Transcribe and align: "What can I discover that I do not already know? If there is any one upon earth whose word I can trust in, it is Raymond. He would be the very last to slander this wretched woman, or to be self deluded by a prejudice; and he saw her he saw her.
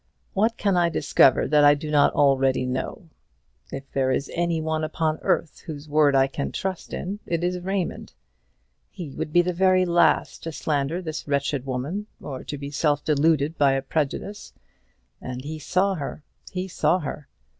"What 0.33 0.57
can 0.57 0.75
I 0.75 0.89
discover 0.89 1.47
that 1.47 1.63
I 1.63 1.75
do 1.75 1.91
not 1.91 2.11
already 2.15 2.65
know? 2.65 3.09
If 3.71 3.91
there 3.91 4.09
is 4.09 4.31
any 4.33 4.59
one 4.59 4.83
upon 4.83 5.19
earth 5.21 5.59
whose 5.67 5.87
word 5.87 6.15
I 6.15 6.25
can 6.25 6.51
trust 6.51 6.91
in, 6.91 7.19
it 7.27 7.43
is 7.43 7.59
Raymond. 7.59 8.13
He 8.89 9.11
would 9.11 9.31
be 9.31 9.43
the 9.43 9.53
very 9.53 9.85
last 9.85 10.41
to 10.41 10.51
slander 10.51 11.03
this 11.03 11.27
wretched 11.27 11.67
woman, 11.67 12.07
or 12.19 12.43
to 12.43 12.57
be 12.57 12.71
self 12.71 13.05
deluded 13.05 13.59
by 13.59 13.73
a 13.73 13.81
prejudice; 13.83 14.53
and 15.21 15.43
he 15.43 15.59
saw 15.59 15.93
her 15.93 16.23
he 16.51 16.67
saw 16.67 16.97
her. 16.97 17.27